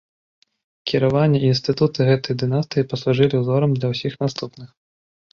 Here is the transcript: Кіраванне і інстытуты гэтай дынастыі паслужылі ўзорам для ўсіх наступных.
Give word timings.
Кіраванне 0.91 1.37
і 1.41 1.45
інстытуты 1.55 2.07
гэтай 2.09 2.33
дынастыі 2.43 2.87
паслужылі 2.93 3.35
ўзорам 3.43 3.71
для 3.77 3.87
ўсіх 3.93 4.17
наступных. 4.23 4.69